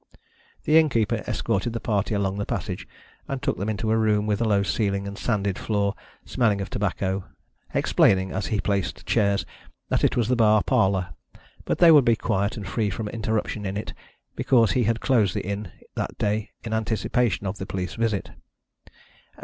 The 0.63 0.79
innkeeper 0.79 1.17
escorted 1.27 1.73
the 1.73 1.79
party 1.79 2.15
along 2.15 2.39
the 2.39 2.45
passage, 2.47 2.87
and 3.27 3.39
took 3.39 3.57
them 3.57 3.69
into 3.69 3.91
a 3.91 3.97
room 3.99 4.25
with 4.25 4.41
a 4.41 4.45
low 4.49 4.63
ceiling 4.63 5.07
and 5.07 5.15
sanded 5.15 5.59
floor, 5.59 5.93
smelling 6.25 6.59
of 6.59 6.71
tobacco, 6.71 7.25
explaining, 7.71 8.31
as 8.31 8.47
he 8.47 8.59
placed 8.59 9.05
chairs, 9.05 9.45
that 9.89 10.03
it 10.03 10.17
was 10.17 10.27
the 10.27 10.35
bar 10.35 10.63
parlour, 10.63 11.09
but 11.65 11.77
they 11.77 11.91
would 11.91 12.03
be 12.05 12.15
quiet 12.15 12.57
and 12.57 12.67
free 12.67 12.89
from 12.89 13.09
interruption 13.09 13.63
in 13.63 13.77
it, 13.77 13.93
because 14.35 14.71
he 14.71 14.85
had 14.85 15.01
closed 15.01 15.35
the 15.35 15.45
inn 15.45 15.71
that 15.93 16.17
day 16.17 16.49
in 16.63 16.73
anticipation 16.73 17.45
of 17.45 17.59
the 17.59 17.67
police 17.67 17.93
visit. 17.93 18.31